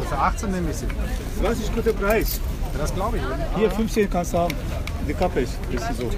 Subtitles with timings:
[0.00, 0.86] Also 18 nehme ich sie.
[1.40, 2.40] 20 guter Preis.
[2.78, 3.22] Das glaube ich.
[3.56, 4.54] Hier 15 kannst du haben.
[5.06, 6.04] Die Kappe ist, ist so.
[6.04, 6.10] Ja,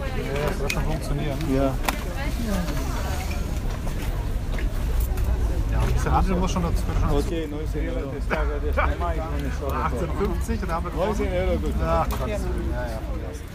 [0.49, 1.39] das wird schon funktionieren.
[1.55, 1.75] Ja.
[5.73, 7.11] Ja, ein bisschen Handel muss schon dazwischen.
[7.11, 8.13] Okay, 19 Euro.
[10.51, 11.75] 18,50 und damit 19 Euro gut.
[11.83, 12.29] Ach, Gott.
[12.29, 13.54] Ja, ja, aus.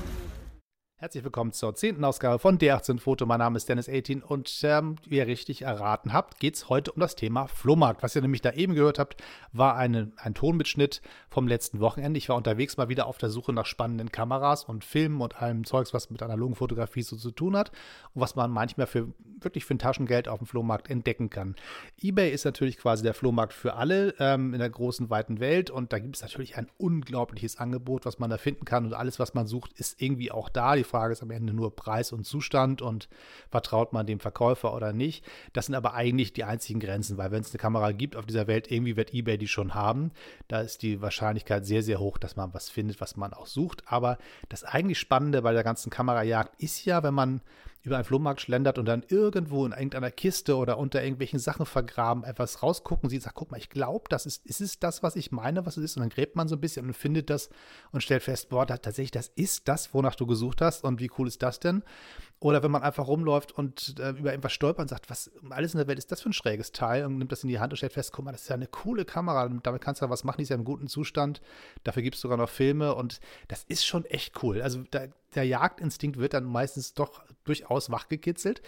[1.02, 3.25] Herzlich willkommen zur zehnten Ausgabe von D18 Foto.
[3.25, 6.91] Mein Name ist Dennis 18 und ähm, wie ihr richtig erraten habt, geht es heute
[6.91, 8.04] um das Thema Flohmarkt.
[8.04, 9.15] Was ihr nämlich da eben gehört habt,
[9.54, 12.18] war eine, ein Tonmitschnitt vom letzten Wochenende.
[12.18, 15.64] Ich war unterwegs mal wieder auf der Suche nach spannenden Kameras und Filmen und allem
[15.64, 17.71] Zeugs, was mit analogen Fotografie so zu tun hat
[18.13, 19.07] und was man manchmal für
[19.39, 21.55] wirklich für ein Taschengeld auf dem Flohmarkt entdecken kann.
[22.02, 25.93] eBay ist natürlich quasi der Flohmarkt für alle ähm, in der großen, weiten Welt und
[25.93, 29.33] da gibt es natürlich ein unglaubliches Angebot, was man da finden kann und alles, was
[29.33, 30.75] man sucht, ist irgendwie auch da.
[30.75, 33.08] Die Frage ist am Ende nur Preis und Zustand und
[33.50, 35.25] vertraut man dem Verkäufer oder nicht.
[35.53, 38.47] Das sind aber eigentlich die einzigen Grenzen, weil wenn es eine Kamera gibt auf dieser
[38.47, 40.11] Welt, irgendwie wird eBay die schon haben.
[40.47, 43.83] Da ist die Wahrscheinlichkeit sehr, sehr hoch, dass man was findet, was man auch sucht.
[43.86, 44.17] Aber
[44.50, 47.41] das eigentlich Spannende bei der ganzen Kamerajagd ist ja, wenn man
[47.81, 52.23] über einen Flohmarkt schlendert und dann irgendwo in irgendeiner Kiste oder unter irgendwelchen Sachen vergraben
[52.23, 55.31] etwas rausgucken sieht, sagt, guck mal, ich glaube, das ist, ist es das, was ich
[55.31, 55.97] meine, was es ist?
[55.97, 57.50] Und dann gräbt man so ein bisschen und findet das
[57.91, 61.11] und stellt fest, boah, da, tatsächlich, das ist das, wonach du gesucht hast und wie
[61.17, 61.83] cool ist das denn?
[62.41, 65.79] Oder wenn man einfach rumläuft und äh, über irgendwas stolpert und sagt, was alles in
[65.79, 67.77] der Welt ist das für ein schräges Teil und nimmt das in die Hand und
[67.77, 70.23] stellt fest, guck mal, das ist ja eine coole Kamera, damit kannst du ja was
[70.23, 71.41] machen, die ist ja im guten Zustand,
[71.83, 74.61] dafür gibt es sogar noch Filme und das ist schon echt cool.
[74.61, 78.61] Also da, der Jagdinstinkt wird dann meistens doch durchaus wachgekitzelt.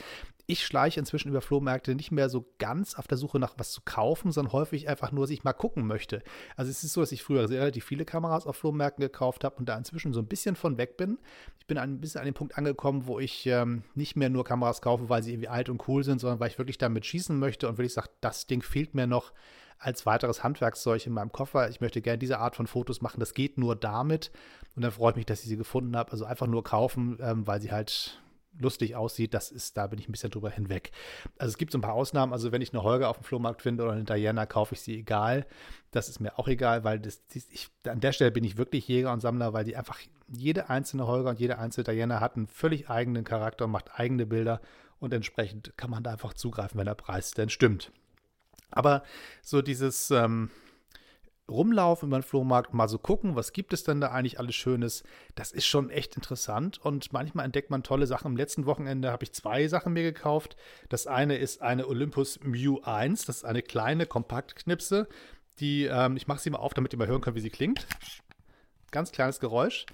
[0.48, 3.82] Ich schleiche inzwischen über Flohmärkte nicht mehr so ganz auf der Suche nach was zu
[3.84, 6.24] kaufen, sondern häufig einfach nur, dass ich mal gucken möchte.
[6.56, 9.70] Also es ist so, dass ich früher relativ viele Kameras auf Flohmärkten gekauft habe und
[9.70, 11.20] da inzwischen so ein bisschen von weg bin.
[11.60, 14.82] Ich bin ein bisschen an den Punkt angekommen, wo ich ähm, nicht mehr nur Kameras
[14.82, 17.68] kaufe, weil sie irgendwie alt und cool sind, sondern weil ich wirklich damit schießen möchte
[17.68, 19.34] und wirklich sage, das Ding fehlt mir noch
[19.82, 21.70] als weiteres Handwerkszeug in meinem Koffer.
[21.70, 23.20] Ich möchte gerne diese Art von Fotos machen.
[23.20, 24.32] Das geht nur damit.
[24.76, 26.12] Und dann freut mich, dass ich sie gefunden habe.
[26.12, 28.21] Also einfach nur kaufen, ähm, weil sie halt
[28.60, 30.92] lustig aussieht, das ist, da bin ich ein bisschen drüber hinweg.
[31.38, 33.62] Also es gibt so ein paar Ausnahmen, also wenn ich eine Holger auf dem Flohmarkt
[33.62, 35.46] finde oder eine Diana, kaufe ich sie egal.
[35.92, 39.12] Das ist mir auch egal, weil das, ich, an der Stelle bin ich wirklich Jäger
[39.14, 42.90] und Sammler, weil die einfach, jede einzelne Holger und jede einzelne Diana hat einen völlig
[42.90, 44.62] eigenen Charakter und macht eigene Bilder
[45.00, 47.92] und entsprechend kann man da einfach zugreifen, wenn der Preis denn stimmt.
[48.70, 49.04] Aber
[49.42, 50.50] so dieses, ähm,
[51.50, 55.04] rumlaufen über den Flohmarkt, mal so gucken, was gibt es denn da eigentlich alles Schönes.
[55.36, 58.28] Das ist schon echt interessant und manchmal entdeckt man tolle Sachen.
[58.28, 60.56] Am letzten Wochenende habe ich zwei Sachen mir gekauft.
[60.90, 65.08] Das eine ist eine Olympus Mu 1, das ist eine kleine Kompaktknipse,
[65.60, 67.88] die, ähm, ich mache sie mal auf, damit ihr mal hören könnt, wie sie klingt.
[68.92, 69.86] Ganz kleines Geräusch.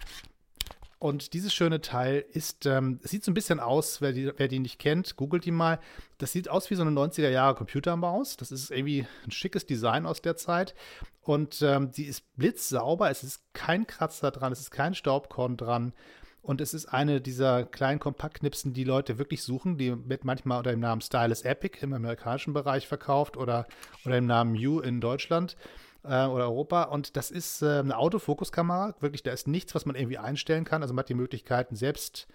[1.00, 4.58] Und dieses schöne Teil ist, ähm, sieht so ein bisschen aus, wer die, wer die
[4.58, 5.80] nicht kennt, googelt die mal.
[6.18, 8.36] Das sieht aus wie so eine 90er Jahre Computermaus.
[8.36, 10.74] Das ist irgendwie ein schickes Design aus der Zeit.
[11.22, 13.12] Und ähm, die ist blitzsauber.
[13.12, 15.94] Es ist kein Kratzer dran, es ist kein Staubkorn dran.
[16.42, 19.78] Und es ist eine dieser kleinen Kompaktknipsen, die Leute wirklich suchen.
[19.78, 23.68] Die wird manchmal unter dem Namen Stylus Epic im amerikanischen Bereich verkauft oder
[24.04, 25.58] unter dem Namen Mew in Deutschland
[26.08, 26.84] äh, oder Europa.
[26.84, 28.96] Und das ist äh, eine Autofokuskamera.
[29.00, 30.82] Wirklich, da ist nichts, was man irgendwie einstellen kann.
[30.82, 32.28] Also man hat die Möglichkeiten, selbst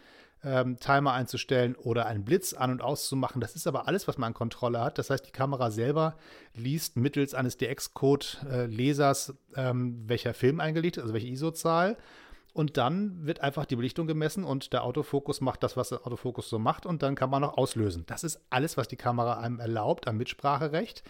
[0.44, 3.41] ähm, Timer einzustellen oder einen Blitz an- und auszumachen.
[3.41, 4.99] Das ist aber alles, was man an Kontrolle hat.
[4.99, 6.16] Das heißt, die Kamera selber
[6.55, 11.97] liest mittels eines DX-Code-Lesers, äh, ähm, welcher Film eingelegt ist, also welche ISO-Zahl.
[12.55, 16.50] Und dann wird einfach die Belichtung gemessen und der Autofokus macht das, was der Autofokus
[16.50, 18.05] so macht und dann kann man noch auslösen.
[18.06, 21.03] Das ist alles, was die Kamera einem erlaubt, am Mitspracherecht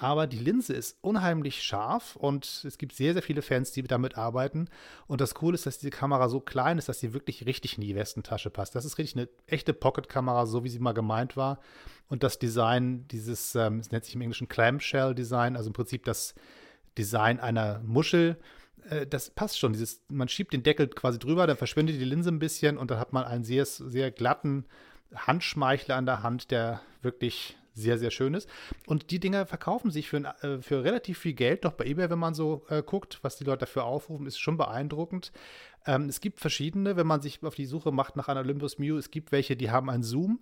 [0.00, 4.16] aber die Linse ist unheimlich scharf und es gibt sehr, sehr viele Fans, die damit
[4.16, 4.68] arbeiten.
[5.06, 7.82] Und das Coole ist, dass diese Kamera so klein ist, dass sie wirklich richtig in
[7.82, 8.74] die Westentasche passt.
[8.74, 11.60] Das ist richtig eine echte Pocket-Kamera, so wie sie mal gemeint war.
[12.08, 16.34] Und das Design, dieses, ähm, es nennt sich im Englischen Clamshell-Design, also im Prinzip das
[16.96, 18.38] Design einer Muschel,
[18.88, 19.74] äh, das passt schon.
[19.74, 22.98] Dieses, man schiebt den Deckel quasi drüber, dann verschwindet die Linse ein bisschen und dann
[22.98, 24.64] hat man einen sehr, sehr glatten
[25.14, 28.48] Handschmeichler an der Hand, der wirklich sehr, sehr schön ist.
[28.86, 32.18] Und die Dinger verkaufen sich für, äh, für relativ viel Geld doch bei eBay, wenn
[32.18, 35.32] man so äh, guckt, was die Leute dafür aufrufen, ist schon beeindruckend.
[35.86, 38.96] Ähm, es gibt verschiedene, wenn man sich auf die Suche macht nach einer Olympus Mew.
[38.96, 40.40] Es gibt welche, die haben einen Zoom,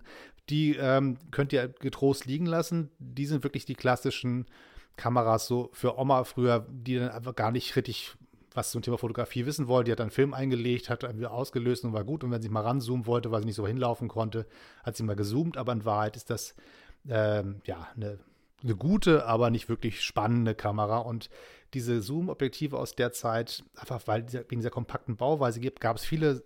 [0.49, 2.89] die ähm, könnt ihr getrost liegen lassen.
[2.99, 4.45] Die sind wirklich die klassischen
[4.97, 8.15] Kameras so für Oma früher, die dann einfach gar nicht richtig
[8.53, 9.85] was zum Thema Fotografie wissen wollte.
[9.85, 12.23] Die hat einen Film eingelegt, hat wieder ausgelöst und war gut.
[12.23, 14.45] Und wenn sie mal ranzoomen wollte, weil sie nicht so hinlaufen konnte,
[14.83, 15.57] hat sie mal gezoomt.
[15.57, 16.55] Aber in Wahrheit ist das
[17.07, 18.19] ähm, ja, eine,
[18.63, 20.97] eine gute, aber nicht wirklich spannende Kamera.
[20.99, 21.29] Und
[21.73, 26.05] diese Zoom-Objektive aus der Zeit, einfach weil dieser, wegen dieser kompakten Bauweise gibt, gab es
[26.05, 26.43] viele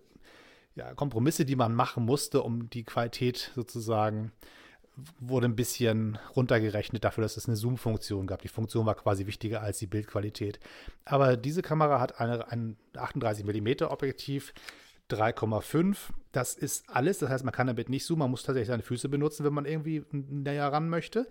[0.74, 4.32] ja, Kompromisse, die man machen musste, um die Qualität sozusagen
[5.18, 8.42] wurde ein bisschen runtergerechnet dafür, dass es eine Zoom-Funktion gab.
[8.42, 10.60] Die Funktion war quasi wichtiger als die Bildqualität.
[11.04, 14.54] Aber diese Kamera hat eine, ein 38 mm Objektiv,
[15.10, 15.96] 3,5.
[16.32, 17.18] Das ist alles.
[17.18, 18.20] Das heißt, man kann damit nicht zoomen.
[18.20, 21.28] Man muss tatsächlich seine Füße benutzen, wenn man irgendwie näher ran möchte.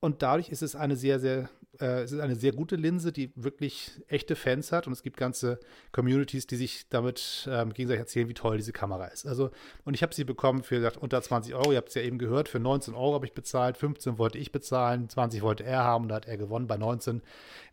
[0.00, 3.32] Und dadurch ist es eine sehr, sehr, äh, es ist eine sehr gute Linse, die
[3.36, 4.86] wirklich echte Fans hat.
[4.86, 5.60] Und es gibt ganze
[5.92, 9.26] Communities, die sich damit ähm, gegenseitig erzählen, wie toll diese Kamera ist.
[9.26, 9.50] Also,
[9.84, 11.72] und ich habe sie bekommen für gesagt, unter 20 Euro.
[11.72, 14.52] Ihr habt es ja eben gehört, für 19 Euro habe ich bezahlt, 15 wollte ich
[14.52, 17.20] bezahlen, 20 wollte er haben, da hat er gewonnen bei 19.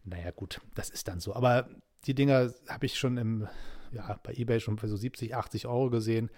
[0.04, 1.34] Naja, gut, das ist dann so.
[1.34, 1.70] Aber
[2.06, 3.48] die Dinger habe ich schon im,
[3.92, 6.30] ja, bei Ebay schon für so 70, 80 Euro gesehen.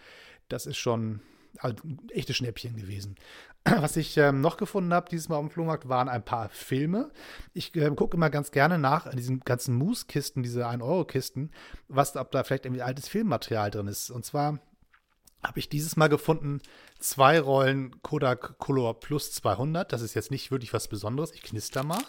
[0.48, 1.22] Das ist schon
[1.58, 3.16] also ein echtes Schnäppchen gewesen.
[3.64, 7.12] Was ich ähm, noch gefunden habe dieses Mal auf dem Flohmarkt waren ein paar Filme.
[7.54, 11.52] Ich äh, gucke immer ganz gerne nach in diesen ganzen Moose-Kisten, diese 1-Euro-Kisten,
[11.88, 14.12] was, ob da vielleicht irgendwie altes Filmmaterial drin ist.
[14.12, 14.60] Und zwar
[15.44, 16.62] habe ich dieses Mal gefunden
[17.00, 19.92] zwei Rollen Kodak Color Plus 200.
[19.92, 21.32] Das ist jetzt nicht wirklich was Besonderes.
[21.34, 22.02] Ich knister mal.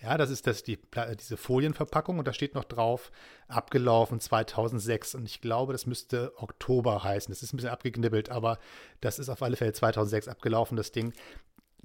[0.00, 0.78] Ja, das ist das, die,
[1.18, 3.10] diese Folienverpackung und da steht noch drauf,
[3.48, 7.32] abgelaufen 2006 und ich glaube, das müsste Oktober heißen.
[7.32, 8.58] Das ist ein bisschen abgeknibbelt, aber
[9.00, 11.12] das ist auf alle Fälle 2006 abgelaufen, das Ding.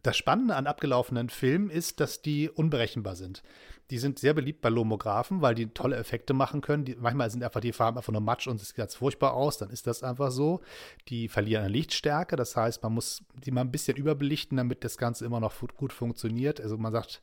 [0.03, 3.41] Das Spannende an abgelaufenen Filmen ist, dass die unberechenbar sind.
[3.89, 6.85] Die sind sehr beliebt bei Lomographen, weil die tolle Effekte machen können.
[6.85, 9.57] Die, manchmal sind einfach die Farben einfach nur matsch und es sieht ganz furchtbar aus.
[9.57, 10.61] Dann ist das einfach so.
[11.07, 12.35] Die verlieren an Lichtstärke.
[12.35, 15.93] Das heißt, man muss die mal ein bisschen überbelichten, damit das Ganze immer noch gut
[15.93, 16.59] funktioniert.
[16.59, 17.21] Also man sagt,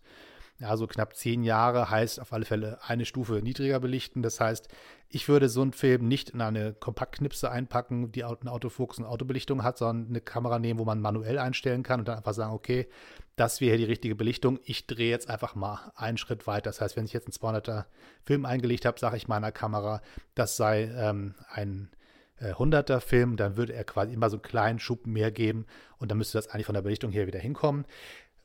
[0.60, 4.22] ja, so knapp zehn Jahre heißt auf alle Fälle eine Stufe niedriger belichten.
[4.22, 4.68] Das heißt,
[5.08, 9.64] ich würde so einen Film nicht in eine Kompaktknipse einpacken, die einen Autofokus und Autobelichtung
[9.64, 12.88] hat, sondern eine Kamera nehmen, wo man manuell einstellen kann und dann einfach sagen, okay,
[13.36, 14.60] das wäre hier die richtige Belichtung.
[14.64, 16.68] Ich drehe jetzt einfach mal einen Schritt weiter.
[16.68, 17.86] Das heißt, wenn ich jetzt einen 200er
[18.22, 20.02] Film eingelegt habe, sage ich meiner Kamera,
[20.34, 21.90] das sei ähm, ein
[22.38, 25.66] 100er äh, Film, dann würde er quasi immer so einen kleinen Schub mehr geben
[25.98, 27.86] und dann müsste das eigentlich von der Belichtung her wieder hinkommen.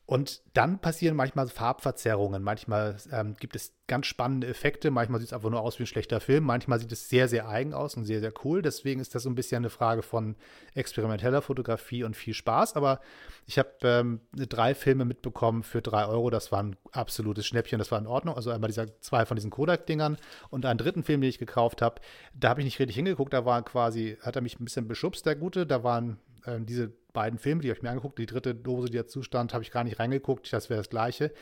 [0.06, 2.40] Und dann passieren manchmal Farbverzerrungen.
[2.40, 4.92] Manchmal ähm, gibt es ganz spannende Effekte.
[4.92, 6.44] Manchmal sieht es einfach nur aus wie ein schlechter Film.
[6.44, 8.62] Manchmal sieht es sehr, sehr eigen aus und sehr, sehr cool.
[8.62, 10.36] Deswegen ist das so ein bisschen eine Frage von
[10.74, 12.76] experimenteller Fotografie und viel Spaß.
[12.76, 13.00] Aber
[13.46, 16.30] ich habe ähm, drei Filme mitbekommen für drei Euro.
[16.30, 17.80] Das war ein absolutes Schnäppchen.
[17.80, 18.36] Das war in Ordnung.
[18.36, 20.18] Also einmal dieser, zwei von diesen Kodak-Dingern
[20.50, 22.00] und einen dritten Film, den ich gekauft habe.
[22.32, 23.32] Da habe ich nicht richtig hingeguckt.
[23.32, 25.66] Da war quasi, hat er mich ein bisschen beschubst, der Gute.
[25.66, 28.18] Da waren ähm, diese beiden Filme, die habe ich mir angeguckt.
[28.18, 30.52] Die dritte Dose, die dazu stand, habe ich gar nicht reingeguckt.
[30.52, 31.32] Das wäre das gleiche.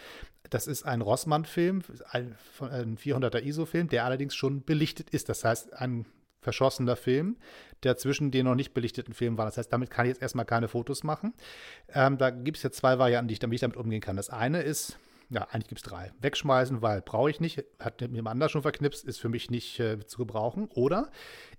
[0.49, 5.29] Das ist ein Rossmann-Film, ein, ein 400er ISO-Film, der allerdings schon belichtet ist.
[5.29, 6.07] Das heißt, ein
[6.41, 7.39] verschossener Film,
[7.83, 9.47] der zwischen den noch nicht belichteten Filmen war.
[9.47, 11.35] Das heißt, damit kann ich jetzt erstmal keine Fotos machen.
[11.93, 14.17] Ähm, da gibt es jetzt zwei Varianten, die ich, damit ich damit umgehen kann.
[14.17, 14.97] Das eine ist,
[15.31, 16.13] ja, eigentlich gibt es drei.
[16.21, 17.65] Wegschmeißen, weil brauche ich nicht.
[17.79, 20.69] Hat mit jemand anders schon verknipst, ist für mich nicht äh, zu gebrauchen.
[20.75, 21.11] Oder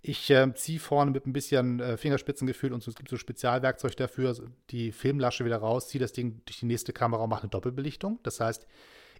[0.01, 3.97] ich äh, ziehe vorne mit ein bisschen äh, Fingerspitzengefühl und so, es gibt so Spezialwerkzeug
[3.97, 4.35] dafür,
[4.69, 8.19] die Filmlasche wieder raus, ziehe das Ding durch die nächste Kamera und mache eine Doppelbelichtung.
[8.23, 8.67] Das heißt,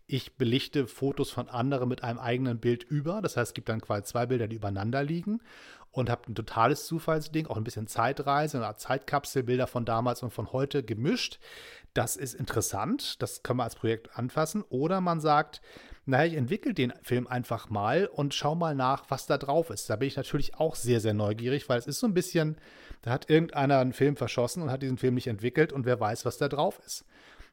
[0.07, 3.21] ich belichte Fotos von anderen mit einem eigenen Bild über.
[3.21, 5.42] Das heißt, es gibt dann quasi zwei Bilder, die übereinander liegen
[5.95, 10.21] und habe ein totales Zufallsding, auch ein bisschen Zeitreise, eine Art Zeitkapsel, Bilder von damals
[10.24, 11.39] und von heute gemischt.
[11.95, 14.63] Das ist interessant, das kann man als Projekt anfassen.
[14.68, 15.62] Oder man sagt,
[16.06, 19.89] naja, ich entwickle den Film einfach mal und schau mal nach, was da drauf ist.
[19.89, 22.57] Da bin ich natürlich auch sehr, sehr neugierig, weil es ist so ein bisschen,
[23.01, 26.25] da hat irgendeiner einen Film verschossen und hat diesen Film nicht entwickelt und wer weiß,
[26.25, 27.06] was da drauf ist.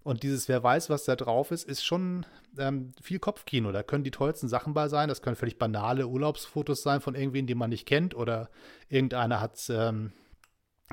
[0.03, 2.27] Und dieses, wer weiß, was da drauf ist, ist schon
[2.59, 3.71] ähm, viel Kopfkino.
[3.71, 5.09] Da können die tollsten Sachen bei sein.
[5.09, 8.17] Das können völlig banale Urlaubsfotos sein von irgendwen, den man nicht kennt.
[8.17, 8.51] Oder
[8.89, 10.13] irgendeiner hat, ähm,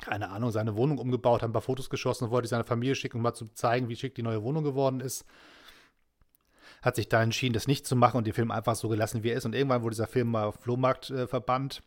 [0.01, 3.17] keine Ahnung, seine Wohnung umgebaut, hat ein paar Fotos geschossen und wollte seiner Familie schicken,
[3.17, 5.25] um mal zu zeigen, wie schick die neue Wohnung geworden ist.
[6.81, 9.29] Hat sich da entschieden, das nicht zu machen und den Film einfach so gelassen, wie
[9.29, 9.45] er ist.
[9.45, 11.83] Und irgendwann wurde dieser Film mal auf Flohmarkt äh, verbannt.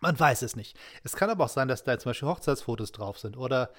[0.00, 0.78] Man weiß es nicht.
[1.02, 3.70] Es kann aber auch sein, dass da zum Beispiel Hochzeitsfotos drauf sind oder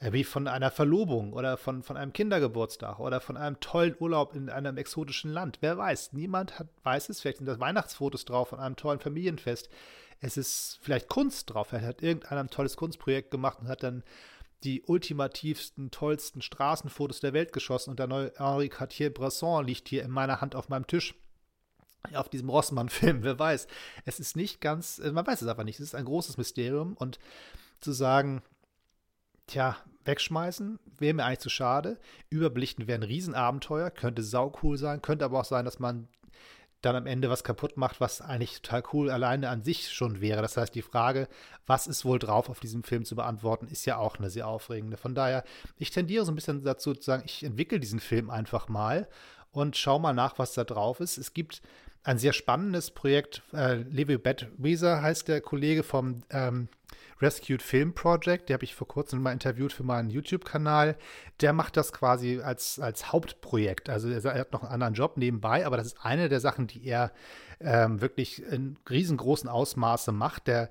[0.00, 4.34] äh, wie von einer Verlobung oder von, von einem Kindergeburtstag oder von einem tollen Urlaub
[4.34, 5.58] in einem exotischen Land.
[5.60, 7.20] Wer weiß, niemand hat, weiß es.
[7.20, 9.68] Vielleicht sind das Weihnachtsfotos drauf von einem tollen Familienfest.
[10.20, 11.72] Es ist vielleicht Kunst drauf.
[11.72, 14.04] Er hat irgendein tolles Kunstprojekt gemacht und hat dann
[14.64, 17.90] die ultimativsten, tollsten Straßenfotos der Welt geschossen.
[17.90, 21.14] Und der neue Henri Cartier-Bresson liegt hier in meiner Hand auf meinem Tisch
[22.14, 23.66] auf diesem Rossmann-Film, wer weiß.
[24.04, 25.80] Es ist nicht ganz, äh, man weiß es einfach nicht.
[25.80, 27.18] Es ist ein großes Mysterium und
[27.80, 28.42] zu sagen,
[29.46, 31.98] tja, wegschmeißen, wäre mir eigentlich zu schade.
[32.30, 36.08] Überbelichten wäre ein Riesenabenteuer, könnte saucool sein, könnte aber auch sein, dass man
[36.82, 40.42] dann am Ende was kaputt macht, was eigentlich total cool alleine an sich schon wäre.
[40.42, 41.28] Das heißt, die Frage,
[41.66, 44.96] was ist wohl drauf auf diesem Film zu beantworten, ist ja auch eine sehr aufregende.
[44.96, 45.44] Von daher,
[45.76, 49.08] ich tendiere so ein bisschen dazu zu sagen, ich entwickle diesen Film einfach mal
[49.52, 51.18] und schau mal nach, was da drauf ist.
[51.18, 51.60] Es gibt
[52.02, 53.42] ein sehr spannendes Projekt.
[53.52, 54.18] Äh, Levi
[54.56, 56.68] Weser heißt der Kollege vom ähm,
[57.20, 58.48] Rescued Film Project.
[58.48, 60.96] Der habe ich vor kurzem mal interviewt für meinen YouTube-Kanal.
[61.40, 63.88] Der macht das quasi als, als Hauptprojekt.
[63.88, 66.84] Also er hat noch einen anderen Job nebenbei, aber das ist eine der Sachen, die
[66.86, 67.12] er
[67.60, 70.46] ähm, wirklich in riesengroßen Ausmaße macht.
[70.46, 70.70] Der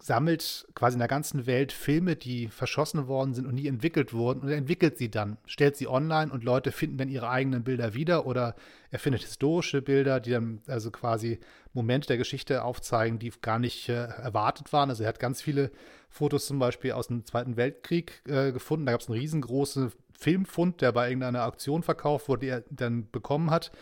[0.00, 4.40] sammelt quasi in der ganzen Welt Filme, die verschossen worden sind und nie entwickelt wurden
[4.40, 8.26] und entwickelt sie dann, stellt sie online und Leute finden dann ihre eigenen Bilder wieder
[8.26, 8.54] oder
[8.90, 11.40] er findet historische Bilder, die dann also quasi
[11.72, 14.90] Momente der Geschichte aufzeigen, die gar nicht äh, erwartet waren.
[14.90, 15.70] Also er hat ganz viele
[16.08, 18.86] Fotos zum Beispiel aus dem Zweiten Weltkrieg äh, gefunden.
[18.86, 23.10] Da gab es einen riesengroßen Filmfund, der bei irgendeiner Auktion verkauft wurde, die er dann
[23.10, 23.72] bekommen hat.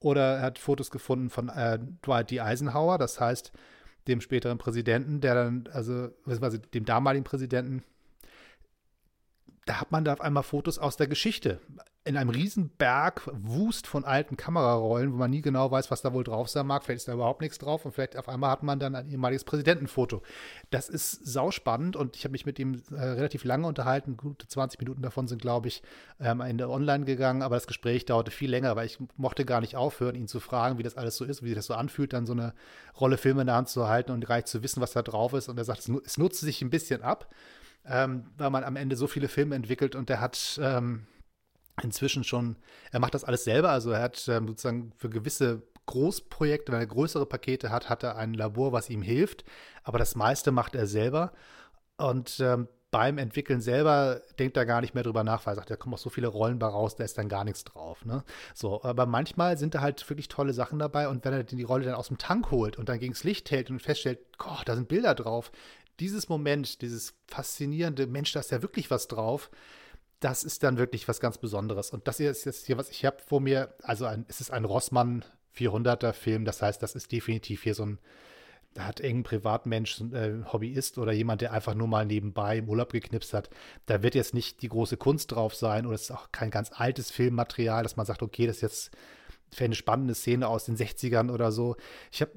[0.00, 2.40] Oder er hat Fotos gefunden von äh, Dwight D.
[2.40, 3.52] Eisenhower, das heißt,
[4.08, 7.82] dem späteren Präsidenten, der dann, also, beziehungsweise dem damaligen Präsidenten,
[9.64, 11.60] da hat man da auf einmal Fotos aus der Geschichte.
[12.04, 16.12] In einem riesen Berg, Wust von alten Kamerarollen, wo man nie genau weiß, was da
[16.12, 16.82] wohl drauf sein mag.
[16.82, 19.44] Vielleicht ist da überhaupt nichts drauf und vielleicht auf einmal hat man dann ein ehemaliges
[19.44, 20.22] Präsidentenfoto.
[20.70, 24.16] Das ist sauspannend und ich habe mich mit ihm äh, relativ lange unterhalten.
[24.16, 25.82] Gute 20 Minuten davon sind, glaube ich,
[26.18, 29.60] ähm, am Ende online gegangen, aber das Gespräch dauerte viel länger, weil ich mochte gar
[29.60, 32.12] nicht aufhören, ihn zu fragen, wie das alles so ist, wie sich das so anfühlt,
[32.12, 32.52] dann so eine
[32.98, 35.48] Rolle Filme in der Hand zu halten und reicht zu wissen, was da drauf ist.
[35.48, 37.28] Und er sagt, es nutzt sich ein bisschen ab
[37.84, 41.06] ähm, weil man am Ende so viele Filme entwickelt und der hat ähm,
[41.82, 42.56] inzwischen schon,
[42.90, 46.86] er macht das alles selber, also er hat ähm, sozusagen für gewisse Großprojekte, wenn er
[46.86, 49.44] größere Pakete hat, hat er ein Labor, was ihm hilft,
[49.82, 51.32] aber das meiste macht er selber.
[51.96, 55.70] Und ähm, beim Entwickeln selber denkt er gar nicht mehr drüber nach, weil er sagt,
[55.70, 58.04] da kommen auch so viele Rollen bei raus, da ist dann gar nichts drauf.
[58.04, 58.22] Ne?
[58.54, 61.08] So, aber manchmal sind da halt wirklich tolle Sachen dabei.
[61.08, 63.50] Und wenn er die Rolle dann aus dem Tank holt und dann gegen das Licht
[63.50, 65.50] hält und feststellt, Gott, da sind Bilder drauf,
[66.00, 69.50] dieses Moment, dieses faszinierende Mensch, da ist ja wirklich was drauf,
[70.22, 71.90] das ist dann wirklich was ganz Besonderes.
[71.90, 74.52] Und das hier ist jetzt hier, was ich habe vor mir, also ein, es ist
[74.52, 75.24] ein Rossmann
[75.56, 77.98] 400er Film, das heißt, das ist definitiv hier so ein,
[78.74, 82.92] da hat irgendein Privatmensch, äh, Hobbyist oder jemand, der einfach nur mal nebenbei im Urlaub
[82.92, 83.50] geknipst hat,
[83.86, 86.70] da wird jetzt nicht die große Kunst drauf sein oder es ist auch kein ganz
[86.72, 88.90] altes Filmmaterial, dass man sagt, okay, das ist jetzt
[89.50, 91.76] für eine spannende Szene aus den 60ern oder so.
[92.10, 92.32] Ich habe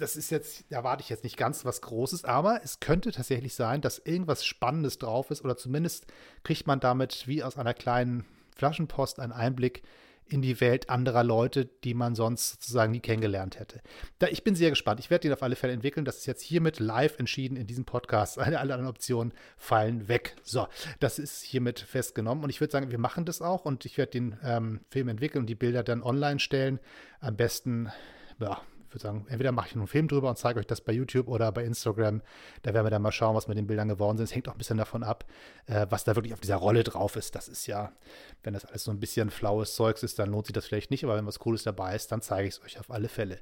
[0.00, 3.54] das ist jetzt, da erwarte ich jetzt nicht ganz was Großes, aber es könnte tatsächlich
[3.54, 6.06] sein, dass irgendwas Spannendes drauf ist oder zumindest
[6.42, 8.24] kriegt man damit wie aus einer kleinen
[8.56, 9.82] Flaschenpost einen Einblick
[10.30, 13.80] in die Welt anderer Leute, die man sonst sozusagen nie kennengelernt hätte.
[14.20, 15.00] Da, ich bin sehr gespannt.
[15.00, 16.04] Ich werde den auf alle Fälle entwickeln.
[16.04, 18.38] Das ist jetzt hiermit live entschieden in diesem Podcast.
[18.38, 20.36] Alle anderen Optionen fallen weg.
[20.44, 20.68] So,
[21.00, 22.44] das ist hiermit festgenommen.
[22.44, 25.40] Und ich würde sagen, wir machen das auch und ich werde den ähm, Film entwickeln
[25.40, 26.78] und die Bilder dann online stellen.
[27.18, 27.90] Am besten,
[28.38, 28.60] ja,
[28.92, 31.50] würde sagen, entweder mache ich einen Film drüber und zeige euch das bei YouTube oder
[31.52, 32.22] bei Instagram.
[32.62, 34.24] Da werden wir dann mal schauen, was mit den Bildern geworden sind.
[34.24, 35.24] Es hängt auch ein bisschen davon ab,
[35.66, 37.34] äh, was da wirklich auf dieser Rolle drauf ist.
[37.34, 37.92] Das ist ja,
[38.42, 41.04] wenn das alles so ein bisschen flaues Zeugs ist, dann lohnt sich das vielleicht nicht.
[41.04, 43.38] Aber wenn was Cooles dabei ist, dann zeige ich es euch auf alle Fälle.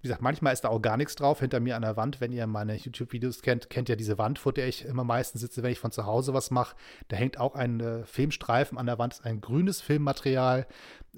[0.00, 1.40] Wie gesagt, manchmal ist da auch gar nichts drauf.
[1.40, 4.52] Hinter mir an der Wand, wenn ihr meine YouTube-Videos kennt, kennt ihr diese Wand, vor
[4.52, 6.76] der ich immer meistens sitze, wenn ich von zu Hause was mache.
[7.08, 10.66] Da hängt auch ein äh, Filmstreifen an der Wand, ist ein grünes Filmmaterial.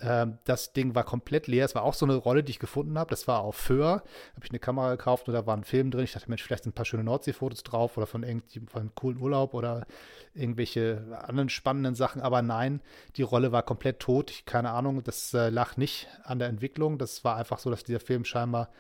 [0.00, 1.64] Ähm, das Ding war komplett leer.
[1.64, 3.11] Es war auch so eine Rolle, die ich gefunden habe.
[3.11, 4.02] Das war auf Föhr.
[4.34, 6.04] Habe ich eine Kamera gekauft und da war ein Film drin.
[6.04, 9.54] Ich dachte, Mensch, vielleicht sind ein paar schöne Nordsee-Fotos drauf oder von irgendeinem coolen Urlaub
[9.54, 9.87] oder
[10.34, 12.22] irgendwelche anderen spannenden Sachen.
[12.22, 12.80] Aber nein,
[13.16, 14.30] die Rolle war komplett tot.
[14.30, 16.99] Ich, keine Ahnung, das äh, lag nicht an der Entwicklung.
[16.99, 18.70] Das war einfach so, dass dieser Film scheinbar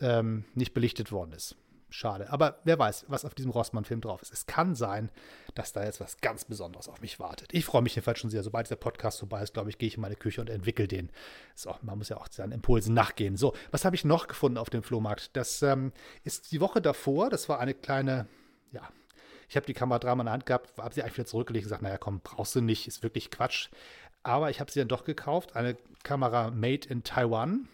[0.00, 1.56] ähm, nicht belichtet worden ist.
[1.90, 2.30] Schade.
[2.30, 4.32] Aber wer weiß, was auf diesem Rossmann-Film drauf ist.
[4.32, 5.10] Es kann sein,
[5.54, 7.48] dass da jetzt was ganz Besonderes auf mich wartet.
[7.52, 8.42] Ich freue mich jedenfalls schon sehr.
[8.42, 11.10] Sobald dieser Podcast vorbei ist, glaube ich, gehe ich in meine Küche und entwickle den.
[11.54, 13.36] So, man muss ja auch seinen Impulsen nachgehen.
[13.36, 15.34] So, was habe ich noch gefunden auf dem Flohmarkt?
[15.34, 15.92] Das ähm,
[16.24, 17.30] ist die Woche davor.
[17.30, 18.28] Das war eine kleine,
[18.70, 18.86] ja,
[19.48, 21.68] ich habe die Kamera dreimal in der Hand gehabt, habe sie eigentlich wieder zurückgelegt und
[21.70, 23.70] gesagt, naja, komm, brauchst du nicht, ist wirklich Quatsch.
[24.22, 25.56] Aber ich habe sie dann doch gekauft.
[25.56, 27.66] Eine Kamera made in Taiwan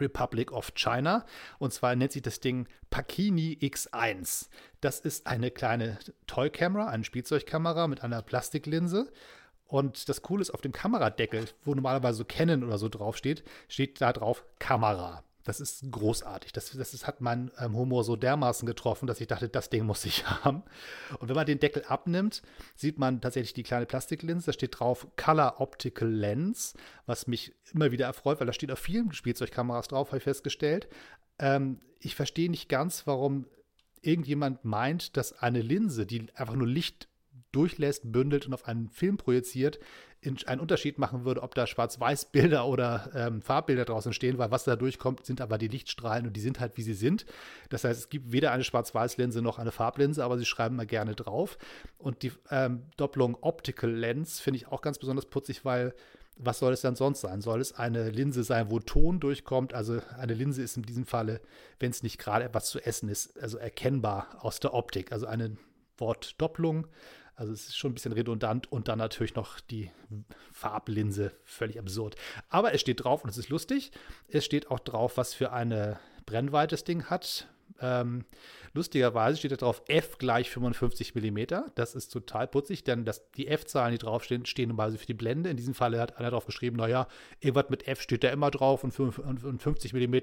[0.00, 1.24] Republic of China.
[1.58, 4.48] Und zwar nennt sich das Ding Pakini X1.
[4.80, 9.12] Das ist eine kleine Toy-Camera, eine Spielzeugkamera mit einer Plastiklinse.
[9.66, 14.00] Und das Coole ist, auf dem Kameradeckel, wo normalerweise so Canon oder so draufsteht, steht
[14.00, 15.24] da drauf Kamera.
[15.44, 16.52] Das ist großartig.
[16.52, 19.84] Das, das ist, hat meinen ähm, Humor so dermaßen getroffen, dass ich dachte, das Ding
[19.84, 20.62] muss ich haben.
[21.18, 22.42] Und wenn man den Deckel abnimmt,
[22.76, 24.46] sieht man tatsächlich die kleine Plastiklinse.
[24.46, 26.74] Da steht drauf Color Optical Lens,
[27.06, 30.88] was mich immer wieder erfreut, weil da steht auf vielen Spielzeugkameras drauf, habe ich festgestellt.
[31.38, 33.46] Ähm, ich verstehe nicht ganz, warum
[34.00, 37.08] irgendjemand meint, dass eine Linse, die einfach nur Licht
[37.52, 39.78] durchlässt, bündelt und auf einen Film projiziert,
[40.46, 44.76] einen Unterschied machen würde, ob da Schwarz-Weiß-Bilder oder ähm, Farbbilder draußen stehen, weil was da
[44.76, 47.26] durchkommt, sind aber die Lichtstrahlen und die sind halt, wie sie sind.
[47.70, 51.14] Das heißt, es gibt weder eine Schwarz-Weiß-Linse noch eine Farblinse, aber sie schreiben mal gerne
[51.14, 51.58] drauf.
[51.98, 55.94] Und die ähm, Doppelung Optical Lens finde ich auch ganz besonders putzig, weil
[56.36, 57.40] was soll es dann sonst sein?
[57.40, 59.74] Soll es eine Linse sein, wo Ton durchkommt?
[59.74, 61.40] Also eine Linse ist in diesem Falle,
[61.78, 65.12] wenn es nicht gerade etwas zu essen ist, also erkennbar aus der Optik.
[65.12, 65.56] Also eine
[65.98, 66.86] Wortdopplung.
[67.34, 69.90] Also es ist schon ein bisschen redundant und dann natürlich noch die
[70.52, 72.16] Farblinse, völlig absurd.
[72.48, 73.90] Aber es steht drauf und es ist lustig.
[74.28, 77.48] Es steht auch drauf, was für eine Brennweite das Ding hat.
[77.80, 78.24] Ähm,
[78.74, 81.38] lustigerweise steht da drauf F gleich 55 mm.
[81.74, 85.50] Das ist total putzig, denn das, die F-Zahlen, die draufstehen, stehen normalerweise für die Blende.
[85.50, 87.06] In diesem Fall hat einer drauf geschrieben, naja,
[87.40, 90.16] irgendwas mit F steht da immer drauf und 50 mm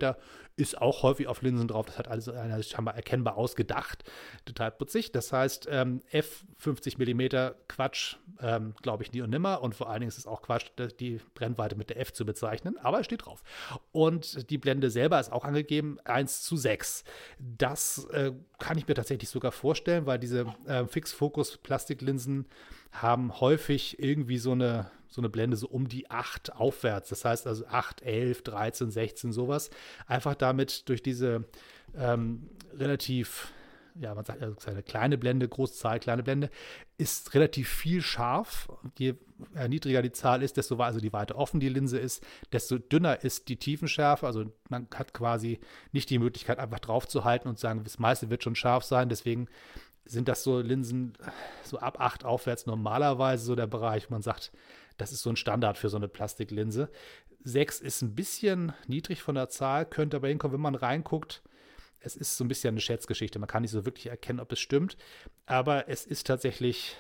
[0.56, 1.86] ist auch häufig auf Linsen drauf.
[1.86, 4.04] Das hat also einer scheinbar erkennbar ausgedacht.
[4.46, 5.12] Total putzig.
[5.12, 9.62] Das heißt, ähm, F 50 mm Quatsch, ähm, glaube ich nie und nimmer.
[9.62, 10.68] Und vor allen Dingen ist es auch Quatsch,
[11.00, 13.44] die Brennweite mit der F zu bezeichnen, aber es steht drauf.
[13.92, 17.04] Und die Blende selber ist auch angegeben 1 zu 6.
[17.40, 22.46] Das äh, kann ich mir tatsächlich sogar vorstellen, weil diese äh, Fix-Fokus-Plastiklinsen
[22.92, 27.10] haben häufig irgendwie so eine, so eine Blende so um die 8 aufwärts.
[27.10, 29.70] Das heißt also 8, 11, 13, 16, sowas.
[30.08, 31.46] Einfach damit durch diese
[31.96, 33.52] ähm, relativ
[34.00, 36.50] ja, man sagt, also eine kleine Blende, große Zahl, kleine Blende,
[36.98, 38.70] ist relativ viel scharf.
[38.98, 39.16] Je
[39.56, 43.24] äh, niedriger die Zahl ist, desto also die weiter offen die Linse ist, desto dünner
[43.24, 44.26] ist die Tiefenschärfe.
[44.26, 45.60] Also man hat quasi
[45.92, 48.84] nicht die Möglichkeit, einfach drauf zu halten und zu sagen, das meiste wird schon scharf
[48.84, 49.10] sein.
[49.10, 49.48] Deswegen
[50.06, 51.14] sind das so Linsen
[51.64, 54.52] so ab 8 aufwärts normalerweise so der Bereich, man sagt,
[54.98, 56.90] das ist so ein Standard für so eine Plastiklinse.
[57.44, 61.42] 6 ist ein bisschen niedrig von der Zahl, könnte aber hinkommen, wenn man reinguckt,
[62.00, 63.40] es ist so ein bisschen eine Schätzgeschichte.
[63.40, 64.98] Man kann nicht so wirklich erkennen, ob es stimmt.
[65.46, 66.96] Aber es ist tatsächlich,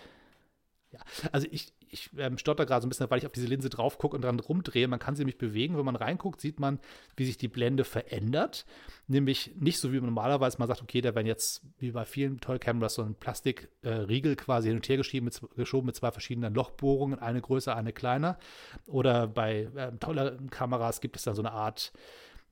[0.92, 1.00] ja,
[1.32, 3.98] also ich, ich ähm, stotter gerade so ein bisschen, weil ich auf diese Linse drauf
[3.98, 4.88] gucke und dran rumdrehe.
[4.88, 5.78] Man kann sie nämlich bewegen.
[5.78, 6.80] Wenn man reinguckt, sieht man,
[7.16, 8.66] wie sich die Blende verändert.
[9.08, 12.40] Nämlich nicht so, wie man normalerweise mal sagt, okay, da werden jetzt, wie bei vielen
[12.40, 16.54] Toy-Cameras, so ein Plastikriegel äh, quasi hin und her geschoben mit, geschoben mit zwei verschiedenen
[16.54, 18.38] Lochbohrungen, eine größer, eine kleiner.
[18.86, 21.94] Oder bei äh, tolleren Kameras gibt es dann so eine Art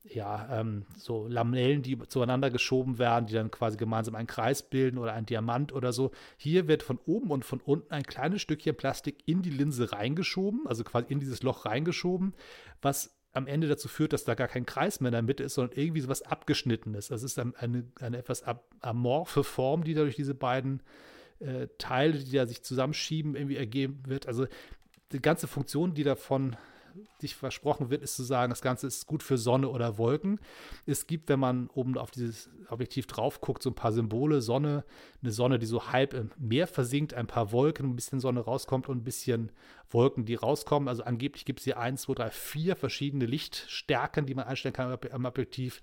[0.04, 4.98] ja, ähm, so Lamellen, die zueinander geschoben werden, die dann quasi gemeinsam einen Kreis bilden
[4.98, 6.12] oder ein Diamant oder so.
[6.36, 10.66] Hier wird von oben und von unten ein kleines Stückchen Plastik in die Linse reingeschoben,
[10.66, 12.34] also quasi in dieses Loch reingeschoben,
[12.80, 15.54] was am Ende dazu führt, dass da gar kein Kreis mehr in der Mitte ist,
[15.54, 17.08] sondern irgendwie so was abgeschnittenes.
[17.08, 18.42] Das ist eine, eine etwas
[18.80, 20.82] amorphe Form, die dadurch diese beiden
[21.40, 24.26] äh, Teile, die da sich zusammenschieben, irgendwie ergeben wird.
[24.26, 24.46] Also
[25.12, 26.56] die ganze Funktion, die davon
[27.20, 30.40] sich versprochen wird, ist zu sagen, das Ganze ist gut für Sonne oder Wolken.
[30.86, 34.40] Es gibt, wenn man oben auf dieses Objektiv drauf guckt, so ein paar Symbole.
[34.40, 34.84] Sonne,
[35.22, 38.88] eine Sonne, die so halb im Meer versinkt, ein paar Wolken, ein bisschen Sonne rauskommt
[38.88, 39.52] und ein bisschen
[39.90, 40.88] Wolken, die rauskommen.
[40.88, 44.96] Also angeblich gibt es hier eins, zwei, drei, vier verschiedene Lichtstärken, die man einstellen kann
[45.10, 45.82] am Objektiv.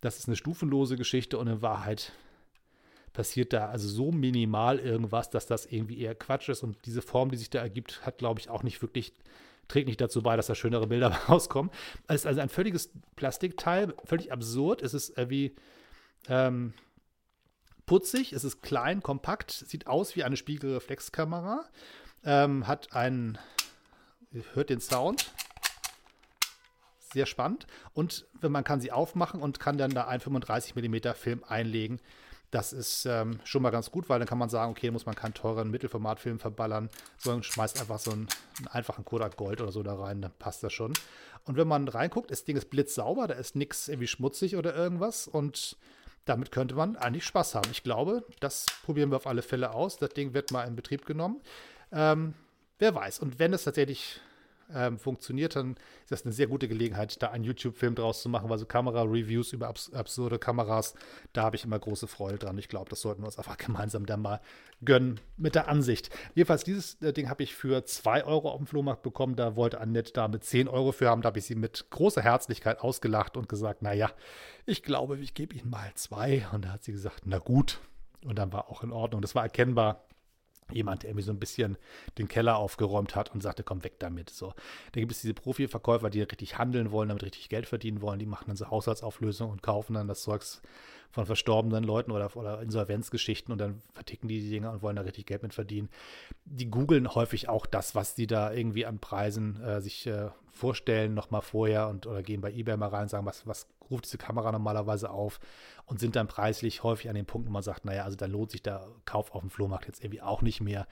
[0.00, 2.12] Das ist eine stufenlose Geschichte und in Wahrheit
[3.12, 6.62] passiert da also so minimal irgendwas, dass das irgendwie eher Quatsch ist.
[6.62, 9.12] Und diese Form, die sich da ergibt, hat, glaube ich, auch nicht wirklich
[9.68, 11.70] trägt nicht dazu bei, dass da schönere Bilder rauskommen.
[12.08, 14.82] Es ist also ein völliges Plastikteil, völlig absurd.
[14.82, 15.54] Es ist äh, wie
[16.28, 16.74] ähm,
[17.86, 21.64] putzig, es ist klein, kompakt, sieht aus wie eine Spiegelreflexkamera,
[22.24, 23.38] ähm, hat einen,
[24.52, 25.32] hört den Sound,
[27.12, 27.66] sehr spannend.
[27.92, 32.00] Und man kann sie aufmachen und kann dann da einen 35 mm Film einlegen.
[32.50, 35.14] Das ist ähm, schon mal ganz gut, weil dann kann man sagen, okay, muss man
[35.14, 39.82] keinen teuren Mittelformatfilm verballern, sondern schmeißt einfach so einen, einen, einfachen Kodak Gold oder so
[39.82, 40.92] da rein, dann passt das schon.
[41.44, 45.28] Und wenn man reinguckt, das Ding ist blitzsauber, da ist nichts irgendwie schmutzig oder irgendwas
[45.28, 45.76] und
[46.24, 47.70] damit könnte man eigentlich Spaß haben.
[47.70, 49.96] Ich glaube, das probieren wir auf alle Fälle aus.
[49.96, 51.40] Das Ding wird mal in Betrieb genommen.
[51.92, 52.34] Ähm,
[52.78, 53.20] wer weiß.
[53.20, 54.20] Und wenn es tatsächlich
[54.74, 58.48] ähm, funktioniert, dann ist das eine sehr gute Gelegenheit, da einen YouTube-Film draus zu machen,
[58.48, 60.94] weil so Kamera-Reviews über abs absurde Kameras,
[61.32, 62.58] da habe ich immer große Freude dran.
[62.58, 64.40] Ich glaube, das sollten wir uns einfach gemeinsam dann mal
[64.84, 66.10] gönnen mit der Ansicht.
[66.34, 69.36] Jedenfalls, dieses äh, Ding habe ich für 2 Euro auf dem Flohmarkt bekommen.
[69.36, 71.22] Da wollte Annette da mit 10 Euro für haben.
[71.22, 74.10] Da habe ich sie mit großer Herzlichkeit ausgelacht und gesagt, naja,
[74.66, 76.46] ich glaube, ich gebe Ihnen mal zwei.
[76.52, 77.80] Und da hat sie gesagt, na gut.
[78.24, 79.22] Und dann war auch in Ordnung.
[79.22, 80.04] Das war erkennbar,
[80.72, 81.76] jemand, der irgendwie so ein bisschen
[82.18, 84.30] den Keller aufgeräumt hat und sagte, komm weg damit.
[84.30, 84.54] So,
[84.92, 88.18] da gibt es diese Profiverkäufer, die richtig handeln wollen, damit richtig Geld verdienen wollen.
[88.18, 90.62] Die machen dann so Haushaltsauflösungen und kaufen dann das Zeugs
[91.10, 95.02] von verstorbenen Leuten oder, oder Insolvenzgeschichten und dann verticken die die Dinge und wollen da
[95.02, 95.88] richtig Geld mit verdienen.
[96.44, 101.14] Die googeln häufig auch das, was die da irgendwie an Preisen äh, sich äh, vorstellen,
[101.14, 104.18] nochmal vorher und oder gehen bei eBay mal rein und sagen, was, was ruft diese
[104.18, 105.40] Kamera normalerweise auf
[105.90, 108.52] und sind dann preislich häufig an dem Punkt, wo man sagt, naja, also da lohnt
[108.52, 110.86] sich der Kauf auf dem Flohmarkt jetzt irgendwie auch nicht mehr.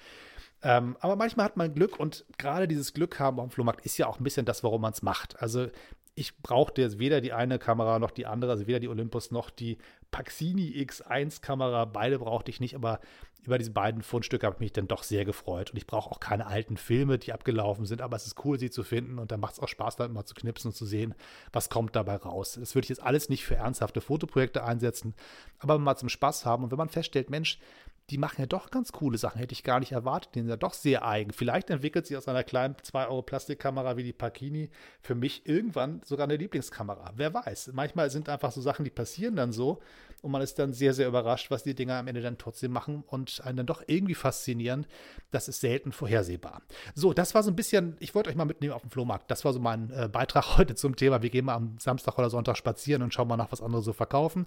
[0.61, 3.97] Ähm, aber manchmal hat man Glück und gerade dieses Glück haben auf dem Flohmarkt ist
[3.97, 5.41] ja auch ein bisschen das, warum man es macht.
[5.41, 5.69] Also
[6.19, 9.51] ich brauchte jetzt weder die eine Kamera noch die andere, also weder die Olympus noch
[9.51, 9.79] die
[10.11, 11.85] Paxini X1 Kamera.
[11.85, 12.99] Beide brauchte ich nicht, aber
[13.45, 15.71] über diese beiden Fundstücke habe ich mich dann doch sehr gefreut.
[15.71, 18.69] Und ich brauche auch keine alten Filme, die abgelaufen sind, aber es ist cool, sie
[18.69, 21.15] zu finden und dann macht es auch Spaß, da immer zu knipsen und zu sehen,
[21.53, 22.59] was kommt dabei raus.
[22.59, 25.15] Das würde ich jetzt alles nicht für ernsthafte Fotoprojekte einsetzen,
[25.61, 26.65] aber mal zum Spaß haben.
[26.65, 27.61] Und wenn man feststellt, Mensch,
[28.11, 30.35] die machen ja doch ganz coole Sachen, hätte ich gar nicht erwartet.
[30.35, 31.33] Die sind ja doch sehr eigen.
[31.33, 36.01] Vielleicht entwickelt sich aus einer kleinen 2 Euro Plastikkamera wie die Pacini für mich irgendwann
[36.05, 37.13] sogar eine Lieblingskamera.
[37.17, 37.71] Wer weiß.
[37.75, 39.81] Manchmal sind einfach so Sachen, die passieren dann so
[40.23, 43.05] und man ist dann sehr, sehr überrascht, was die Dinger am Ende dann trotzdem machen
[43.07, 44.87] und einen dann doch irgendwie faszinieren.
[45.31, 46.63] Das ist selten vorhersehbar.
[46.95, 49.31] So, das war so ein bisschen, ich wollte euch mal mitnehmen auf den Flohmarkt.
[49.31, 51.23] Das war so mein äh, Beitrag heute zum Thema.
[51.23, 53.93] Wir gehen mal am Samstag oder Sonntag spazieren und schauen mal nach, was andere so
[53.93, 54.47] verkaufen.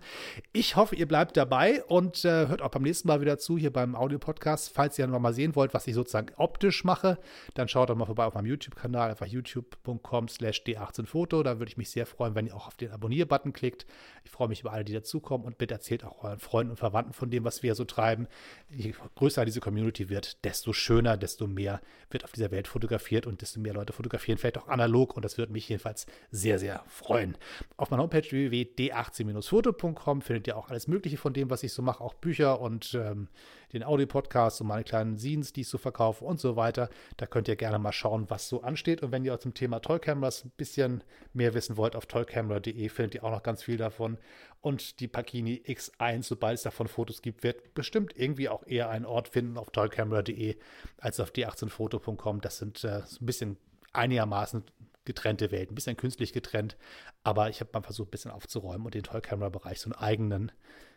[0.51, 3.71] Ich hoffe, ihr bleibt dabei und äh, hört auch beim nächsten Mal wieder zu hier
[3.71, 4.71] beim Audio-Podcast.
[4.73, 7.17] Falls ihr noch mal sehen wollt, was ich sozusagen optisch mache,
[7.53, 11.43] dann schaut doch mal vorbei auf meinem YouTube-Kanal, einfach youtube.com slash d18foto.
[11.43, 13.85] Da würde ich mich sehr freuen, wenn ihr auch auf den Abonnier-Button klickt.
[14.23, 17.13] Ich freue mich über alle, die dazukommen und bitte erzählt auch euren Freunden und Verwandten
[17.13, 18.27] von dem, was wir so treiben.
[18.71, 23.43] Je größer diese Community wird, desto schöner, desto mehr wird auf dieser Welt fotografiert und
[23.43, 27.37] desto mehr Leute fotografieren, vielleicht auch analog und das würde mich jedenfalls sehr, sehr freuen.
[27.77, 32.03] Auf meiner Homepage www.d18-foto.com findet ihr auch alles Mögliche von dem, was ich so mache,
[32.03, 33.27] auch Bücher und ähm,
[33.73, 36.89] den Audio-Podcast und meine kleinen Scenes, die ich so verkaufe und so weiter.
[37.17, 39.01] Da könnt ihr gerne mal schauen, was so ansteht.
[39.01, 41.03] Und wenn ihr zum Thema Toy Cameras ein bisschen
[41.33, 44.17] mehr wissen wollt, auf toycamera.de findet ihr auch noch ganz viel davon.
[44.61, 49.05] Und die Pacini X1, sobald es davon Fotos gibt, wird bestimmt irgendwie auch eher einen
[49.05, 50.57] Ort finden auf toycamera.de
[50.97, 52.41] als auf d18foto.com.
[52.41, 53.57] Das sind äh, ein bisschen
[53.93, 54.63] einigermaßen
[55.05, 56.77] getrennte Welten, ein bisschen künstlich getrennt,
[57.23, 60.51] aber ich habe mal versucht, ein bisschen aufzuräumen und den Toy-Camera-Bereich so einen eigenen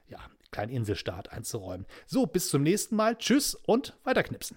[0.08, 0.18] ja,
[0.54, 1.86] kleinen Inselstaat einzuräumen.
[2.06, 3.16] So, bis zum nächsten Mal.
[3.16, 4.56] Tschüss und weiterknipsen.